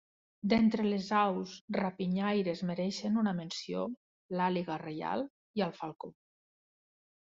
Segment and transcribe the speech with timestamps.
[0.53, 3.87] D'entre les aus rapinyaires mereixen una menció
[4.41, 5.29] l'àguila reial
[5.63, 6.17] i el falcó.